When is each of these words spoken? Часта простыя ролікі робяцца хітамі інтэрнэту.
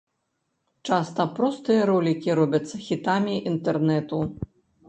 Часта 0.89 1.27
простыя 1.39 1.83
ролікі 1.91 2.39
робяцца 2.39 2.75
хітамі 2.89 3.39
інтэрнэту. 3.53 4.25